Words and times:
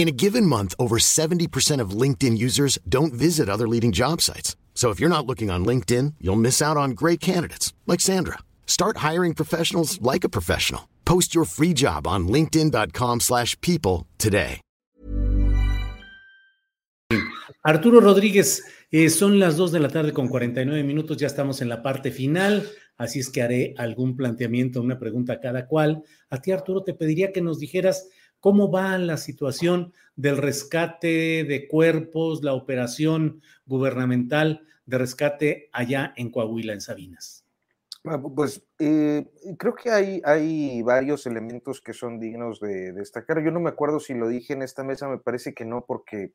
In 0.00 0.08
a 0.08 0.12
given 0.12 0.46
month, 0.46 0.74
over 0.78 0.96
70% 0.96 1.78
of 1.78 1.90
LinkedIn 1.90 2.38
users 2.38 2.78
don't 2.88 3.12
visit 3.12 3.50
other 3.50 3.68
leading 3.68 3.92
job 3.92 4.22
sites. 4.22 4.56
So 4.72 4.88
if 4.88 4.98
you're 4.98 5.10
not 5.10 5.26
looking 5.26 5.50
on 5.50 5.62
LinkedIn, 5.66 6.14
you'll 6.22 6.40
miss 6.40 6.62
out 6.62 6.78
on 6.78 6.92
great 6.92 7.20
candidates 7.20 7.74
like 7.86 8.00
Sandra. 8.00 8.38
Start 8.66 9.04
hiring 9.08 9.34
professionals 9.34 10.00
like 10.00 10.24
a 10.24 10.30
professional. 10.30 10.88
Post 11.04 11.34
your 11.34 11.44
free 11.44 11.74
job 11.74 12.06
on 12.06 12.28
linkedin.com/people 12.28 14.06
today. 14.16 14.62
Arturo 17.62 18.00
Rodríguez, 18.00 18.62
eh, 18.90 19.10
son 19.10 19.38
las 19.38 19.58
2 19.58 19.70
de 19.70 19.80
la 19.80 19.90
tarde 19.90 20.14
con 20.14 20.28
49 20.28 20.82
minutos, 20.82 21.18
ya 21.18 21.26
estamos 21.26 21.60
en 21.60 21.68
la 21.68 21.82
parte 21.82 22.10
final, 22.10 22.66
así 22.96 23.18
es 23.18 23.28
que 23.28 23.42
haré 23.42 23.74
algún 23.76 24.16
planteamiento, 24.16 24.80
una 24.80 24.98
pregunta 24.98 25.34
a 25.34 25.40
cada 25.40 25.66
cual. 25.66 26.02
A 26.30 26.40
ti, 26.40 26.52
Arturo, 26.52 26.84
te 26.84 26.94
pediría 26.94 27.32
que 27.32 27.42
nos 27.42 27.58
dijeras 27.58 28.08
¿Cómo 28.40 28.70
va 28.70 28.96
la 28.98 29.16
situación 29.16 29.92
del 30.16 30.38
rescate 30.38 31.44
de 31.44 31.68
cuerpos, 31.68 32.42
la 32.42 32.54
operación 32.54 33.42
gubernamental 33.66 34.66
de 34.86 34.98
rescate 34.98 35.68
allá 35.72 36.12
en 36.16 36.30
Coahuila, 36.30 36.72
en 36.72 36.80
Sabinas? 36.80 37.44
Ah, 38.04 38.18
pues 38.18 38.62
eh, 38.78 39.26
creo 39.58 39.74
que 39.74 39.90
hay, 39.90 40.22
hay 40.24 40.80
varios 40.80 41.26
elementos 41.26 41.82
que 41.82 41.92
son 41.92 42.18
dignos 42.18 42.58
de, 42.60 42.92
destacar. 42.92 43.44
Yo 43.44 43.50
no 43.50 43.60
me 43.60 43.68
acuerdo 43.68 44.00
si 44.00 44.14
lo 44.14 44.28
dije 44.28 44.54
en 44.54 44.62
esta 44.62 44.82
mesa, 44.82 45.06
me 45.06 45.18
parece 45.18 45.52
que 45.52 45.66
no, 45.66 45.84
porque 45.86 46.32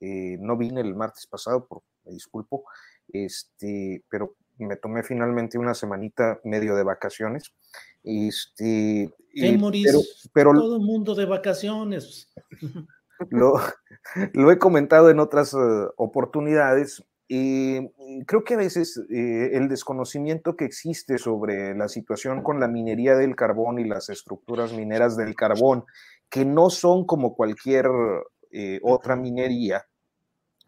eh, 0.00 0.38
no 0.40 0.56
vine 0.56 0.80
el 0.80 0.94
martes 0.94 1.26
pasado, 1.26 1.66
por, 1.66 1.82
me 2.04 2.12
disculpo, 2.12 2.64
este, 3.08 4.02
pero 4.08 4.34
me 4.56 4.76
tomé 4.76 5.02
finalmente 5.02 5.58
una 5.58 5.74
semanita 5.74 6.40
medio 6.42 6.74
de 6.74 6.84
vacaciones. 6.84 7.52
Este, 8.02 9.10
pero, 10.32 10.52
todo 10.52 10.76
el 10.76 10.82
mundo 10.82 11.14
de 11.14 11.26
vacaciones. 11.26 12.32
Lo, 13.30 13.54
lo, 14.32 14.50
he 14.50 14.58
comentado 14.58 15.08
en 15.08 15.20
otras 15.20 15.54
eh, 15.54 15.56
oportunidades. 15.96 17.04
y 17.28 17.88
creo 18.26 18.42
que 18.42 18.54
a 18.54 18.58
veces 18.58 19.00
eh, 19.08 19.50
el 19.52 19.68
desconocimiento 19.68 20.56
que 20.56 20.64
existe 20.64 21.16
sobre 21.18 21.76
la 21.76 21.88
situación 21.88 22.42
con 22.42 22.58
la 22.58 22.66
minería 22.66 23.14
del 23.14 23.36
carbón 23.36 23.78
y 23.78 23.84
las 23.84 24.08
estructuras 24.08 24.72
mineras 24.72 25.16
del 25.16 25.36
carbón, 25.36 25.84
que 26.28 26.44
no 26.44 26.70
son 26.70 27.06
como 27.06 27.36
cualquier 27.36 27.86
eh, 28.50 28.80
otra 28.82 29.14
minería, 29.14 29.86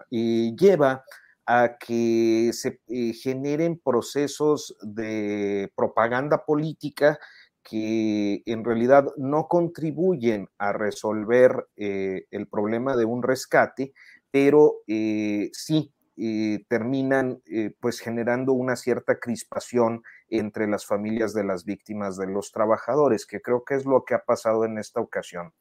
lleva 0.08 1.04
a 1.46 1.76
que 1.78 2.50
se 2.52 2.78
generen 3.12 3.78
procesos 3.78 4.76
de 4.82 5.72
propaganda 5.74 6.44
política 6.44 7.18
que 7.68 8.42
en 8.46 8.64
realidad 8.64 9.06
no 9.16 9.48
contribuyen 9.48 10.48
a 10.56 10.72
resolver 10.72 11.66
eh, 11.76 12.26
el 12.30 12.46
problema 12.46 12.96
de 12.96 13.04
un 13.04 13.24
rescate, 13.24 13.92
pero 14.30 14.76
eh, 14.86 15.50
sí 15.52 15.92
eh, 16.16 16.64
terminan 16.68 17.42
pues 17.80 18.00
generando 18.00 18.52
una 18.52 18.76
cierta 18.76 19.18
crispación 19.18 20.02
entre 20.30 20.66
las 20.66 20.86
familias 20.86 21.34
de 21.34 21.44
las 21.44 21.64
víctimas 21.64 22.16
de 22.16 22.26
los 22.26 22.52
trabajadores, 22.52 23.26
que 23.26 23.42
creo 23.42 23.64
que 23.64 23.74
es 23.74 23.84
lo 23.84 24.04
que 24.04 24.14
ha 24.14 24.20
pasado 24.20 24.64
en 24.64 24.78
esta 24.78 25.00
ocasión. 25.00 25.52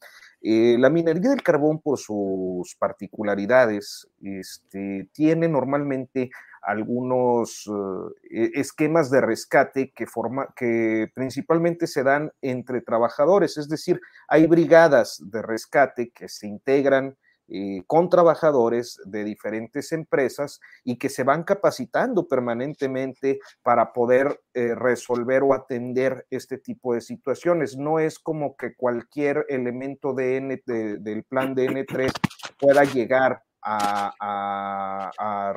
la 0.42 0.90
minería 0.90 1.32
del 1.32 1.44
carbón, 1.44 1.82
por 1.82 1.98
sus 1.98 2.76
particularidades, 2.76 4.08
este, 4.22 5.10
tiene 5.12 5.50
normalmente 5.50 6.30
algunos 6.66 7.70
eh, 8.30 8.52
esquemas 8.56 9.10
de 9.12 9.22
rescate 9.22 9.92
que, 9.92 10.08
forma, 10.08 10.48
que 10.56 11.10
principalmente 11.14 11.88
se 11.88 12.04
dan 12.04 12.32
entre 12.42 12.82
trabajadores, 12.82 13.58
es 13.58 13.70
decir, 13.70 14.02
hay 14.28 14.48
brigadas 14.48 15.22
de 15.24 15.42
rescate 15.42 16.10
que 16.10 16.28
se 16.28 16.48
integran 16.48 17.16
eh, 17.48 17.84
con 17.86 18.10
trabajadores 18.10 19.00
de 19.06 19.24
diferentes 19.24 19.92
empresas 19.92 20.60
y 20.84 20.98
que 20.98 21.10
se 21.10 21.24
van 21.24 21.44
capacitando 21.44 22.28
permanentemente 22.28 23.40
para 23.62 23.94
poder 23.94 24.42
eh, 24.56 24.74
resolver 24.74 25.44
o 25.44 25.54
atender 25.54 26.26
este 26.32 26.58
tipo 26.58 26.96
de 26.96 27.02
situaciones. 27.02 27.78
No 27.78 28.00
es 28.00 28.18
como 28.18 28.56
que 28.56 28.74
cualquier 28.74 29.46
elemento 29.48 30.16
de 30.16 30.38
N, 30.38 30.64
del 30.66 31.24
plan 31.26 31.54
de 31.54 31.70
N3 31.70 32.12
pueda 32.60 32.84
llegar 32.84 33.44
a, 33.66 35.54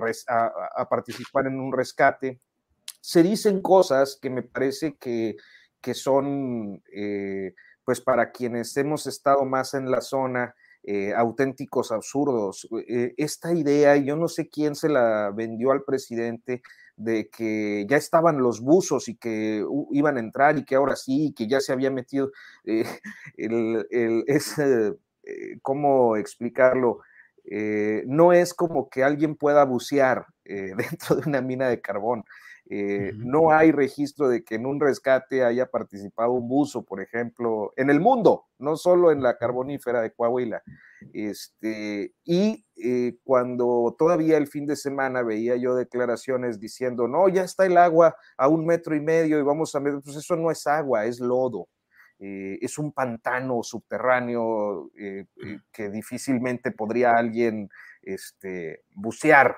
participar 0.89 1.47
en 1.47 1.61
un 1.61 1.73
rescate. 1.73 2.41
Se 3.01 3.23
dicen 3.23 3.61
cosas 3.63 4.19
que 4.21 4.31
me 4.31 4.43
parece 4.43 4.97
que, 4.97 5.37
son, 5.95 6.83
eh, 6.93 7.55
pues 7.85 8.01
para 8.01 8.33
quienes 8.33 8.77
hemos 8.77 9.07
estado 9.07 9.45
más 9.45 9.75
en 9.75 9.91
la 9.91 10.01
zona, 10.01 10.55
eh, 10.83 11.13
auténticos 11.15 11.93
absurdos. 11.93 12.69
Eh, 12.89 13.15
esta 13.17 13.53
idea, 13.53 13.97
yo 13.97 14.17
no 14.17 14.29
sé 14.29 14.49
quién 14.49 14.75
se 14.75 14.89
la 14.89 15.31
vendió 15.35 15.73
al 15.73 15.85
presidente, 15.85 16.63
de 16.97 17.29
que 17.29 17.87
ya 17.89 17.97
estaban 17.97 18.39
los 18.39 18.61
buzos 18.61 19.09
y 19.09 19.15
que 19.17 19.65
iban 19.93 20.17
a 20.17 20.21
entrar 20.21 20.59
y 20.59 20.65
que 20.65 20.75
ahora 20.75 20.97
sí, 20.97 21.33
que 21.37 21.47
ya 21.47 21.61
se 21.61 21.73
había 21.73 21.93
metido 21.93 22.33
el, 22.65 23.87
el, 23.91 24.25
¿cómo 25.63 26.17
explicarlo? 26.17 26.99
Eh, 27.50 28.03
no 28.06 28.34
es 28.34 28.53
como 28.53 28.91
que 28.91 29.03
alguien 29.03 29.34
pueda 29.34 29.64
bucear 29.64 30.26
eh, 30.44 30.72
dentro 30.76 31.16
de 31.16 31.28
una 31.28 31.41
mina 31.41 31.69
de 31.69 31.81
carbón. 31.81 32.25
Eh, 32.70 33.12
no 33.16 33.50
hay 33.50 33.72
registro 33.72 34.28
de 34.28 34.44
que 34.44 34.56
en 34.56 34.66
un 34.66 34.78
rescate 34.78 35.42
haya 35.42 35.70
participado 35.70 36.32
un 36.32 36.48
buzo, 36.48 36.84
por 36.84 37.00
ejemplo, 37.00 37.72
en 37.76 37.88
el 37.88 37.98
mundo, 37.98 38.44
no 38.59 38.76
solo 38.76 39.10
en 39.10 39.22
la 39.22 39.38
carbonífera 39.38 40.03
de 40.03 40.12
Coahuila. 40.12 40.62
Este, 41.14 42.12
y 42.25 42.66
cuando 43.25 43.97
todavía 43.98 44.36
el 44.36 44.48
fin 44.48 44.66
de 44.66 44.76
semana 44.76 45.22
veía 45.22 45.56
yo 45.56 45.75
declaraciones 45.75 46.60
diciendo, 46.60 47.09
no, 47.09 47.30
ya 47.30 47.42
está 47.42 47.65
el 47.65 47.78
agua 47.78 48.15
a 48.36 48.48
un 48.48 48.66
metro 48.66 48.94
y 48.94 49.00
medio 49.00 49.38
y 49.38 49.42
vamos 49.42 49.75
a 49.75 49.80
ver, 49.80 50.00
pues 50.04 50.16
eso 50.16 50.36
no 50.36 50.50
es 50.50 50.66
agua, 50.66 51.06
es 51.06 51.20
lodo. 51.20 51.69
Eh, 52.21 52.59
es 52.61 52.79
un 52.79 52.91
pantano 52.91 53.62
subterráneo 53.62 54.91
eh, 54.99 55.27
eh, 55.45 55.61
que 55.71 55.89
difícilmente 55.89 56.73
podría 56.73 57.17
alguien 57.17 57.71
este, 58.03 58.83
bucear. 58.93 59.56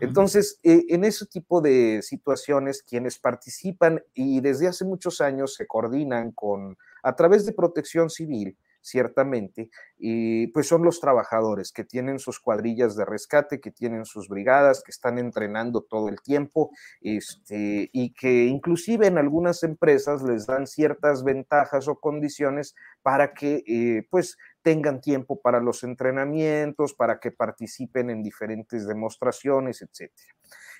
Entonces, 0.00 0.58
en 0.64 1.04
ese 1.04 1.26
tipo 1.26 1.60
de 1.60 2.00
situaciones, 2.02 2.82
quienes 2.82 3.18
participan 3.18 4.02
y 4.14 4.40
desde 4.40 4.66
hace 4.66 4.84
muchos 4.84 5.20
años 5.20 5.54
se 5.54 5.66
coordinan 5.66 6.32
con, 6.32 6.76
a 7.02 7.14
través 7.14 7.46
de 7.46 7.52
protección 7.52 8.10
civil, 8.10 8.56
ciertamente, 8.82 9.70
y 9.96 10.48
pues 10.48 10.66
son 10.66 10.82
los 10.82 11.00
trabajadores 11.00 11.72
que 11.72 11.84
tienen 11.84 12.18
sus 12.18 12.40
cuadrillas 12.40 12.96
de 12.96 13.04
rescate, 13.04 13.60
que 13.60 13.70
tienen 13.70 14.04
sus 14.04 14.28
brigadas, 14.28 14.82
que 14.84 14.90
están 14.90 15.18
entrenando 15.18 15.82
todo 15.82 16.08
el 16.08 16.20
tiempo, 16.20 16.70
este, 17.00 17.88
y 17.92 18.12
que 18.12 18.44
inclusive 18.44 19.06
en 19.06 19.18
algunas 19.18 19.62
empresas 19.62 20.22
les 20.22 20.46
dan 20.46 20.66
ciertas 20.66 21.24
ventajas 21.24 21.88
o 21.88 21.98
condiciones 21.98 22.74
para 23.02 23.32
que 23.32 23.62
eh, 23.66 24.06
pues 24.10 24.36
tengan 24.62 25.00
tiempo 25.00 25.40
para 25.40 25.60
los 25.60 25.84
entrenamientos, 25.84 26.94
para 26.94 27.18
que 27.18 27.30
participen 27.30 28.10
en 28.10 28.22
diferentes 28.22 28.86
demostraciones, 28.86 29.82
etc. 29.82 30.12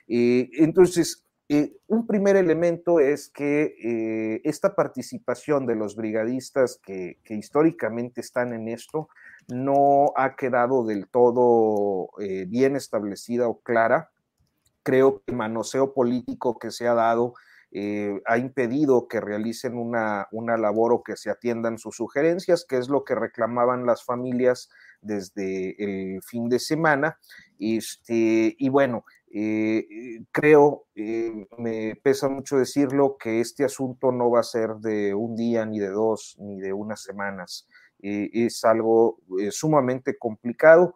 Eh, 0.09 0.49
entonces, 0.59 1.25
eh, 1.55 1.77
un 1.87 2.07
primer 2.07 2.37
elemento 2.37 2.99
es 2.99 3.29
que 3.29 3.75
eh, 3.85 4.41
esta 4.43 4.75
participación 4.75 5.67
de 5.67 5.77
los 5.77 5.97
brigadistas 5.97 6.81
que, 6.83 7.19
históricamente 7.29 8.23
están 8.23 8.55
en 8.55 8.69
esto 8.69 9.11
no 9.49 10.15
ha 10.17 10.35
quedado 10.35 10.87
del 10.87 11.09
todo 11.09 12.09
eh, 12.23 12.47
bien 12.49 12.75
establecida 12.75 13.49
o 13.49 13.61
clara. 13.61 14.13
Creo 14.83 15.17
que 15.19 15.33
el 15.33 15.37
manoseo 15.37 15.93
político 15.93 16.59
que 16.59 16.71
se 16.71 16.89
ha 16.89 16.95
dado 16.95 17.35
ha 18.27 18.37
impedido 18.37 19.09
que 19.09 19.19
realicen 19.19 19.79
una, 19.79 20.29
una, 20.31 20.59
labor 20.59 20.93
o 20.93 21.03
que 21.03 21.17
se 21.17 21.31
atiendan 21.31 21.79
sus 21.79 21.97
sugerencias, 21.97 22.67
que 22.69 22.77
es 22.77 22.91
lo 22.91 23.03
que 23.03 23.15
reclamaban 23.15 23.87
las 23.87 24.05
familias 24.05 24.69
desde 25.01 25.75
el 25.83 26.23
fin 26.23 26.51
de 26.51 26.59
semana. 26.59 27.19
Este, 27.59 28.55
y 28.59 28.69
bueno, 28.69 29.07
eh, 29.33 30.25
creo, 30.31 30.87
eh, 30.95 31.47
me 31.59 31.97
pesa 31.97 32.29
mucho 32.29 32.59
decirlo, 32.59 33.17
que 33.19 33.41
este 33.41 33.65
asunto 33.65 34.13
no 34.13 34.31
va 34.31 34.41
a 34.41 34.45
ser 34.45 34.77
de 34.77 35.15
un 35.15 35.35
día, 35.35 35.65
ni 35.67 35.79
de 35.79 35.89
dos, 35.89 36.37
ni 36.39 36.61
de 36.61 36.73
unas 36.73 37.03
semanas. 37.03 37.67
es 37.99 38.65
algo 38.65 39.19
sumamente 39.51 40.19
complicado. 40.19 40.95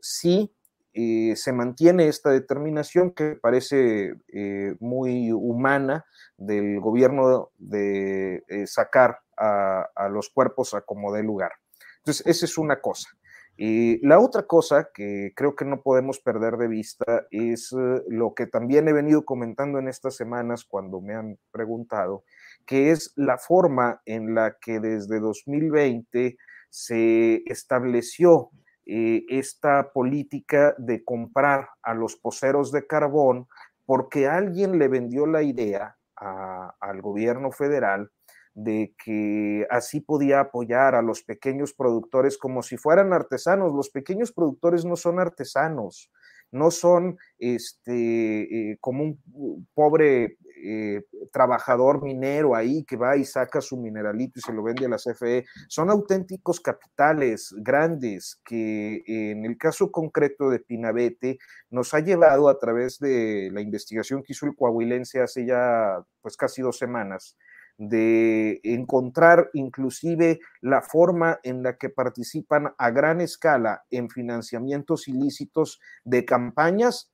sí, 0.00 0.52
eh, 1.00 1.36
se 1.36 1.52
mantiene 1.52 2.08
esta 2.08 2.30
determinación 2.30 3.12
que 3.12 3.36
parece 3.40 4.14
eh, 4.32 4.74
muy 4.80 5.30
humana 5.30 6.04
del 6.36 6.80
gobierno 6.80 7.52
de 7.56 8.42
eh, 8.48 8.66
sacar 8.66 9.20
a, 9.36 10.08
los 10.10 10.28
cuerpos 10.28 10.74
a 10.74 10.80
como 10.80 11.12
dé 11.12 11.22
lugar. 11.22 11.52
Entonces, 11.98 12.26
esa 12.26 12.46
es 12.46 12.58
una 12.58 12.80
cosa. 12.80 13.10
La 13.58 14.20
otra 14.20 14.46
cosa 14.46 14.90
que 14.94 15.32
creo 15.34 15.56
que 15.56 15.64
no 15.64 15.82
podemos 15.82 16.20
perder 16.20 16.56
de 16.56 16.68
vista 16.68 17.26
es 17.30 17.74
lo 18.06 18.34
que 18.34 18.46
también 18.46 18.86
he 18.86 18.92
venido 18.92 19.24
comentando 19.24 19.78
en 19.78 19.88
estas 19.88 20.14
semanas 20.14 20.64
cuando 20.64 21.00
me 21.00 21.14
han 21.14 21.38
preguntado, 21.50 22.24
que 22.66 22.92
es 22.92 23.12
la 23.16 23.36
forma 23.36 24.00
en 24.04 24.34
la 24.34 24.56
que 24.60 24.78
desde 24.78 25.18
2020 25.18 26.36
se 26.70 27.42
estableció 27.46 28.50
eh, 28.86 29.24
esta 29.28 29.92
política 29.92 30.74
de 30.78 31.04
comprar 31.04 31.68
a 31.82 31.94
los 31.94 32.16
poseros 32.16 32.72
de 32.72 32.86
carbón 32.86 33.48
porque 33.84 34.28
alguien 34.28 34.78
le 34.78 34.88
vendió 34.88 35.26
la 35.26 35.42
idea 35.42 35.96
al 36.16 37.00
gobierno 37.00 37.52
federal 37.52 38.10
de 38.58 38.92
que 39.04 39.68
así 39.70 40.00
podía 40.00 40.40
apoyar 40.40 40.96
a 40.96 41.02
los 41.02 41.22
pequeños 41.22 41.74
productores 41.74 42.36
como 42.36 42.62
si 42.62 42.76
fueran 42.76 43.12
artesanos. 43.12 43.72
Los 43.72 43.88
pequeños 43.88 44.32
productores 44.32 44.84
no 44.84 44.96
son 44.96 45.20
artesanos, 45.20 46.10
no 46.50 46.72
son 46.72 47.18
este, 47.38 48.72
eh, 48.72 48.78
como 48.80 49.04
un 49.04 49.68
pobre 49.74 50.38
eh, 50.64 51.04
trabajador 51.30 52.02
minero 52.02 52.56
ahí 52.56 52.82
que 52.82 52.96
va 52.96 53.16
y 53.16 53.24
saca 53.24 53.60
su 53.60 53.76
mineralito 53.76 54.40
y 54.40 54.42
se 54.42 54.52
lo 54.52 54.64
vende 54.64 54.86
a 54.86 54.88
la 54.88 54.96
CFE, 54.96 55.44
son 55.68 55.88
auténticos 55.88 56.58
capitales 56.58 57.54
grandes 57.58 58.40
que 58.44 59.04
en 59.06 59.44
el 59.44 59.56
caso 59.56 59.92
concreto 59.92 60.50
de 60.50 60.58
Pinabete 60.58 61.38
nos 61.70 61.94
ha 61.94 62.00
llevado 62.00 62.48
a 62.48 62.58
través 62.58 62.98
de 62.98 63.50
la 63.52 63.60
investigación 63.60 64.24
que 64.24 64.32
hizo 64.32 64.46
el 64.46 64.56
coahuilense 64.56 65.20
hace 65.20 65.46
ya 65.46 66.02
pues 66.22 66.36
casi 66.36 66.60
dos 66.60 66.76
semanas, 66.76 67.36
de 67.78 68.60
encontrar 68.64 69.50
inclusive 69.54 70.40
la 70.60 70.82
forma 70.82 71.38
en 71.44 71.62
la 71.62 71.76
que 71.76 71.88
participan 71.88 72.74
a 72.76 72.90
gran 72.90 73.20
escala 73.20 73.84
en 73.90 74.10
financiamientos 74.10 75.06
ilícitos 75.06 75.80
de 76.04 76.24
campañas 76.24 77.12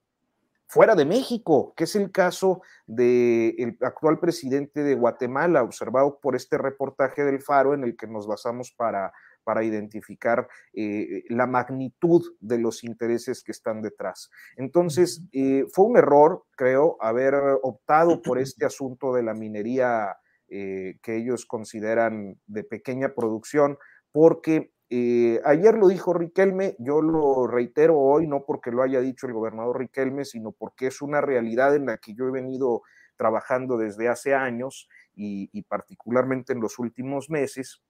fuera 0.66 0.94
de 0.94 1.04
México, 1.04 1.74
que 1.76 1.84
es 1.84 1.94
el 1.94 2.10
caso 2.10 2.62
del 2.86 3.76
actual 3.82 4.18
presidente 4.18 4.82
de 4.82 4.94
Guatemala, 4.94 5.62
observado 5.62 6.18
por 6.18 6.34
este 6.34 6.58
reportaje 6.58 7.22
del 7.24 7.42
Faro 7.42 7.74
en 7.74 7.84
el 7.84 7.96
que 7.96 8.06
nos 8.06 8.26
basamos 8.26 8.72
para, 8.72 9.12
para 9.44 9.62
identificar 9.62 10.48
eh, 10.72 11.24
la 11.28 11.46
magnitud 11.46 12.22
de 12.40 12.58
los 12.58 12.82
intereses 12.82 13.44
que 13.44 13.52
están 13.52 13.82
detrás. 13.82 14.30
Entonces, 14.56 15.22
eh, 15.32 15.66
fue 15.70 15.84
un 15.84 15.98
error, 15.98 16.44
creo, 16.56 16.96
haber 17.00 17.34
optado 17.62 18.22
por 18.22 18.38
este 18.40 18.64
asunto 18.64 19.12
de 19.12 19.22
la 19.22 19.34
minería 19.34 20.16
eh, 20.56 20.98
que 21.02 21.16
ellos 21.16 21.46
consideran 21.46 22.38
de 22.46 22.62
pequeña 22.62 23.12
producción, 23.12 23.76
porque 24.12 24.70
eh, 24.88 25.40
ayer 25.44 25.74
lo 25.74 25.88
dijo 25.88 26.14
Riquelme, 26.14 26.76
yo 26.78 27.02
lo 27.02 27.48
reitero 27.48 27.98
hoy, 27.98 28.28
no 28.28 28.44
porque 28.46 28.70
lo 28.70 28.84
haya 28.84 29.00
dicho 29.00 29.26
el 29.26 29.32
gobernador 29.32 29.80
Riquelme, 29.80 30.24
sino 30.24 30.52
porque 30.52 30.86
es 30.86 31.02
una 31.02 31.20
realidad 31.20 31.74
en 31.74 31.86
la 31.86 31.98
que 31.98 32.14
yo 32.14 32.28
he 32.28 32.30
venido 32.30 32.82
trabajando 33.16 33.76
desde 33.76 34.08
hace 34.08 34.34
años 34.34 34.88
y, 35.16 35.62
particularmente 35.62 36.52
en 36.52 36.60
los 36.60 36.78
últimos 36.78 37.28
meses, 37.30 37.82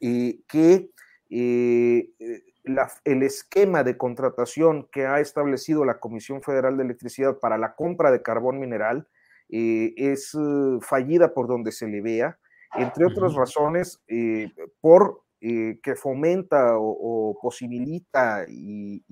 eh, 0.00 0.40
que 0.48 0.88
eh, 1.28 2.08
el 3.04 3.22
esquema 3.22 3.84
de 3.84 3.98
contratación 3.98 4.88
que 4.90 5.04
ha 5.04 5.20
establecido 5.20 5.84
la 5.84 6.00
Comisión 6.00 6.40
Federal 6.40 6.78
de 6.78 6.84
Electricidad 6.84 7.38
para 7.38 7.58
la 7.58 7.74
compra 7.74 8.10
de 8.10 8.22
carbón 8.22 8.58
mineral 8.58 9.06
es 9.52 10.32
fallida 10.80 11.34
por 11.34 11.46
donde 11.46 11.72
se 11.72 11.86
le 11.86 12.00
vea, 12.00 12.38
entre 12.74 13.04
otras 13.04 13.34
razones, 13.34 14.02
por 14.80 15.22
eh, 15.44 15.80
que 15.82 15.96
fomenta 15.96 16.78
o, 16.78 17.36
posibilita 17.42 18.44
y, 18.48 19.02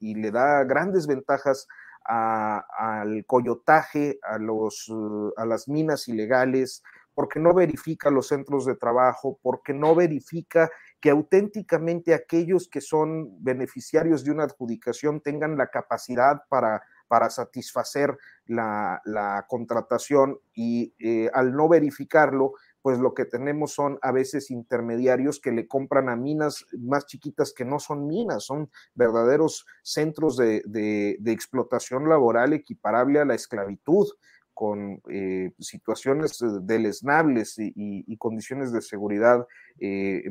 le 0.00 0.30
da 0.32 0.64
grandes 0.64 1.06
ventajas 1.06 1.68
al 2.04 3.24
coyotaje, 3.26 4.18
a, 4.24 4.38
los, 4.38 4.92
a 5.36 5.46
las 5.46 5.68
minas 5.68 6.08
ilegales, 6.08 6.82
porque 7.14 7.38
no 7.38 7.54
verifica 7.54 8.10
los 8.10 8.26
centros 8.26 8.66
de 8.66 8.74
trabajo, 8.74 9.38
porque 9.40 9.72
no 9.72 9.94
verifica 9.94 10.68
que 11.00 11.10
auténticamente 11.10 12.12
aquellos 12.12 12.68
que 12.68 12.80
son 12.80 13.40
beneficiarios 13.44 14.24
de 14.24 14.32
una 14.32 14.44
adjudicación 14.44 15.20
tengan 15.20 15.56
la 15.56 15.68
capacidad 15.68 16.42
para, 16.48 16.82
para 17.12 17.28
satisfacer 17.28 18.16
la, 18.46 19.44
contratación 19.46 20.38
y 20.54 20.94
eh, 20.98 21.28
al 21.34 21.52
no 21.52 21.68
verificarlo, 21.68 22.54
pues 22.80 22.98
lo 22.98 23.12
que 23.12 23.26
tenemos 23.26 23.74
son 23.74 23.98
a 24.00 24.12
veces 24.12 24.50
intermediarios 24.50 25.38
que 25.38 25.52
le 25.52 25.68
compran 25.68 26.08
a 26.08 26.16
minas 26.16 26.64
más 26.78 27.04
chiquitas 27.04 27.52
que 27.52 27.66
no 27.66 27.80
son 27.80 28.06
minas, 28.06 28.44
son 28.44 28.70
verdaderos 28.94 29.66
centros 29.82 30.38
de, 30.38 31.18
explotación 31.26 32.08
laboral 32.08 32.54
equiparable 32.54 33.20
a 33.20 33.26
la 33.26 33.34
esclavitud 33.34 34.08
con 34.54 35.02
eh, 35.10 35.52
situaciones 35.58 36.40
eh, 36.40 36.46
deleznables 36.62 37.56
y, 37.58 38.16
condiciones 38.16 38.72
de 38.72 38.80
seguridad 38.80 39.46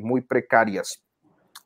muy 0.00 0.22
precarias. 0.22 1.00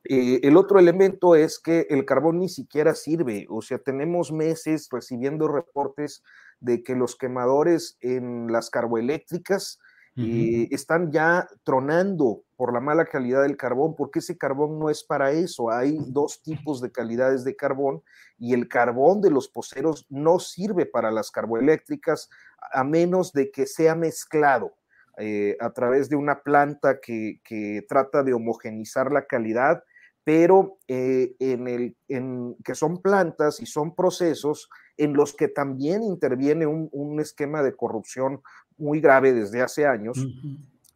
El 0.09 0.57
otro 0.57 0.79
elemento 0.79 1.35
es 1.35 1.59
que 1.59 1.87
el 1.91 2.05
carbón 2.05 2.41
ni 2.41 2.49
siquiera 2.49 2.95
sirve, 2.95 3.47
o 3.49 3.63
sea, 3.63 3.79
tenemos 3.79 4.33
meses 4.33 4.89
recibiendo 4.91 5.49
reportes 5.49 6.23
de 6.61 6.83
que 6.83 6.95
los 6.95 7.17
quemadores 7.17 7.97
en 8.01 8.51
las 8.51 8.71
carboeléctricas 8.71 9.79
y 10.19 10.75
están 10.75 11.13
ya 11.13 11.47
tronando 11.63 12.43
por 12.57 12.73
la 12.73 12.81
mala 12.81 13.05
calidad 13.05 13.43
del 13.43 13.59
carbón, 13.59 13.95
porque 13.95 14.21
ese 14.21 14.39
carbón 14.39 14.79
no 14.79 14.89
es 14.89 15.05
para 15.05 15.31
eso. 15.33 15.71
Hay 15.71 15.99
dos 16.07 16.43
tipos 16.43 16.81
de 16.81 16.91
calidades 16.91 17.45
de 17.45 17.55
carbón 17.55 18.03
y 18.39 18.55
el 18.55 18.67
carbón 18.67 19.21
de 19.21 19.31
los 19.31 19.49
poceros 19.49 20.07
no 20.09 20.39
sirve 20.39 20.87
para 20.87 21.11
las 21.11 21.31
carboeléctricas 21.31 22.31
a 22.73 22.83
menos 22.83 23.35
de 23.35 23.51
que 23.51 23.67
sea 23.67 23.95
mezclado. 23.95 24.75
Eh, 25.19 25.57
a 25.61 25.71
través 25.71 26.11
de 26.11 26.17
una 26.17 26.43
planta 26.43 26.99
que, 27.01 27.41
trata 27.89 28.23
de 28.23 28.35
homogenizar 28.35 29.13
la 29.13 29.27
calidad, 29.27 29.83
pero 30.27 30.79
eh, 30.89 31.37
en 31.39 31.69
el, 31.69 31.97
en, 32.09 32.57
que 32.65 32.75
son 32.75 33.01
plantas 33.01 33.61
y 33.61 33.67
son 33.67 33.95
procesos 33.95 34.69
en 34.97 35.13
los 35.13 35.33
que 35.33 35.47
también 35.47 36.03
interviene 36.03 36.67
un, 36.67 36.89
un 36.91 37.21
esquema 37.21 37.63
de 37.63 37.77
corrupción 37.77 38.43
muy 38.77 39.01
grave 39.01 39.33
desde 39.33 39.63
hace 39.63 39.87
años, 39.87 40.19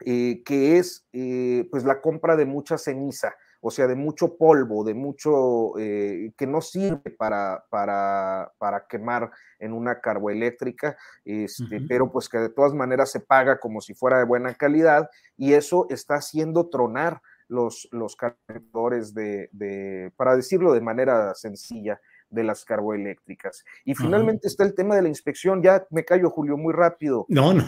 eh, 0.04 0.42
que 0.44 0.78
es 0.78 1.06
eh, 1.12 1.68
pues 1.70 1.84
la 1.84 2.00
compra 2.00 2.34
de 2.34 2.44
mucha 2.44 2.76
ceniza, 2.76 3.32
o 3.60 3.70
sea, 3.70 3.86
de 3.86 3.94
mucho 3.94 4.36
polvo, 4.36 4.82
de 4.82 4.94
mucho 4.94 5.78
eh, 5.78 6.32
que 6.36 6.48
no 6.48 6.60
sirve 6.60 7.12
para, 7.16 7.64
para, 7.70 8.50
para, 8.58 8.84
quemar 8.88 9.30
en 9.60 9.74
una 9.74 10.00
carboeléctrica, 10.00 10.96
este, 11.24 11.82
pero 11.88 12.10
pues 12.10 12.28
que 12.28 12.38
de 12.38 12.48
todas 12.48 12.74
maneras 12.74 13.12
se 13.12 13.20
paga 13.20 13.60
como 13.60 13.80
si 13.80 13.94
fuera 13.94 14.18
de 14.18 14.24
buena 14.24 14.54
calidad 14.54 15.08
y 15.36 15.52
eso 15.52 15.86
está 15.88 16.16
haciendo 16.16 16.68
tronar 16.68 17.20
los, 17.50 17.88
los 17.90 18.16
cargadores 18.16 19.12
de, 19.12 19.50
de, 19.52 20.12
para 20.16 20.36
decirlo 20.36 20.72
de 20.72 20.80
manera 20.80 21.34
sencilla, 21.34 22.00
de 22.30 22.44
las 22.44 22.64
carboeléctricas. 22.64 23.64
Y 23.84 23.94
finalmente 23.94 24.46
está 24.46 24.64
el 24.64 24.74
tema 24.74 24.94
de 24.94 25.02
la 25.02 25.08
inspección. 25.08 25.62
Ya 25.62 25.86
me 25.90 26.04
callo, 26.04 26.30
Julio, 26.30 26.56
muy 26.56 26.72
rápido. 26.72 27.26
No, 27.28 27.52
no. 27.52 27.64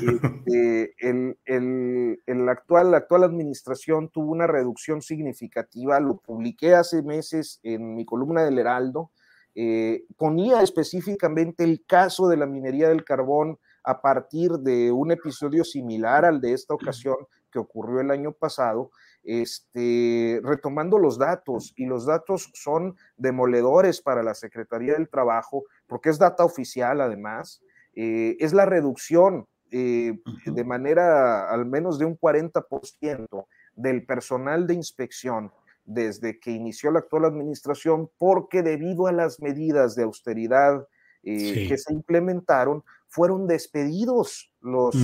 Este, 0.46 0.94
el, 0.98 2.48
actual, 2.48 2.92
la 2.92 2.98
actual 2.98 3.24
administración 3.24 4.08
tuvo 4.08 4.30
una 4.30 4.46
reducción 4.46 5.02
significativa. 5.02 5.98
Lo 6.00 6.18
publiqué 6.18 6.74
hace 6.74 7.02
meses 7.02 7.58
en 7.62 7.96
mi 7.96 8.04
columna 8.04 8.44
del 8.44 8.58
Heraldo. 8.58 9.10
Eh, 9.54 10.04
ponía 10.16 10.62
específicamente 10.62 11.64
el 11.64 11.84
caso 11.84 12.28
de 12.28 12.36
la 12.36 12.46
minería 12.46 12.88
del 12.88 13.04
carbón 13.04 13.58
a 13.84 14.00
partir 14.00 14.52
de 14.52 14.92
un 14.92 15.10
episodio 15.10 15.64
similar 15.64 16.24
al 16.24 16.40
de 16.40 16.52
esta 16.52 16.72
ocasión 16.72 17.16
que 17.50 17.58
ocurrió 17.58 18.00
el 18.00 18.10
año 18.10 18.32
pasado 18.32 18.90
este, 19.24 20.40
retomando 20.42 20.98
los 20.98 21.18
datos, 21.18 21.72
y 21.76 21.86
los 21.86 22.06
datos 22.06 22.50
son 22.54 22.96
demoledores 23.16 24.00
para 24.00 24.22
la 24.22 24.34
Secretaría 24.34 24.94
del 24.94 25.08
Trabajo, 25.08 25.64
porque 25.86 26.10
es 26.10 26.18
data 26.18 26.44
oficial 26.44 27.00
además, 27.00 27.62
eh, 27.94 28.36
es 28.40 28.52
la 28.52 28.66
reducción 28.66 29.46
eh, 29.70 30.18
de 30.44 30.64
manera 30.64 31.50
al 31.50 31.66
menos 31.66 31.98
de 31.98 32.04
un 32.04 32.18
40% 32.18 33.46
del 33.74 34.04
personal 34.04 34.66
de 34.66 34.74
inspección 34.74 35.50
desde 35.84 36.38
que 36.38 36.50
inició 36.50 36.90
la 36.90 37.00
actual 37.00 37.24
administración, 37.24 38.10
porque 38.18 38.62
debido 38.62 39.06
a 39.06 39.12
las 39.12 39.40
medidas 39.40 39.94
de 39.94 40.04
austeridad 40.04 40.86
eh, 41.22 41.66
que 41.68 41.78
se 41.78 41.92
implementaron, 41.92 42.84
fueron 43.08 43.46
despedidos 43.46 44.51
los, 44.62 44.94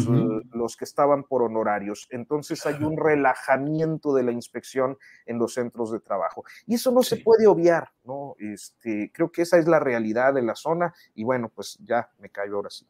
los 0.52 0.76
que 0.76 0.84
estaban 0.84 1.24
por 1.24 1.42
honorarios. 1.42 2.06
Entonces 2.10 2.64
hay 2.66 2.82
un 2.82 2.96
relajamiento 2.96 4.14
de 4.14 4.22
la 4.22 4.32
inspección 4.32 4.96
en 5.26 5.38
los 5.38 5.54
centros 5.54 5.92
de 5.92 6.00
trabajo. 6.00 6.44
Y 6.66 6.74
eso 6.74 6.90
no 6.90 7.02
se 7.02 7.16
puede 7.16 7.46
obviar, 7.46 7.90
¿no? 8.04 8.34
Este, 8.38 9.10
creo 9.12 9.30
que 9.30 9.42
esa 9.42 9.58
es 9.58 9.66
la 9.66 9.80
realidad 9.80 10.34
de 10.34 10.42
la 10.42 10.54
zona 10.54 10.94
y 11.14 11.24
bueno, 11.24 11.50
pues 11.54 11.78
ya 11.80 12.10
me 12.18 12.30
caigo 12.30 12.56
ahora 12.56 12.70
sí. 12.70 12.86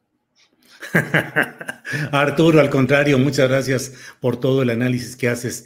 Arturo, 2.11 2.59
al 2.59 2.69
contrario, 2.69 3.17
muchas 3.17 3.49
gracias 3.49 3.93
por 4.19 4.37
todo 4.37 4.61
el 4.61 4.69
análisis 4.69 5.15
que 5.15 5.29
haces. 5.29 5.65